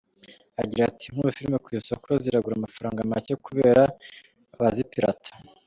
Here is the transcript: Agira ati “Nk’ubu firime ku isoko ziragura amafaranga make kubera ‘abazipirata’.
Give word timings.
Agira 0.61 0.83
ati 0.91 1.05
“Nk’ubu 1.11 1.31
firime 1.35 1.57
ku 1.63 1.69
isoko 1.79 2.09
ziragura 2.23 2.55
amafaranga 2.57 3.07
make 3.11 3.33
kubera 3.45 3.83
‘abazipirata’. 4.55 5.31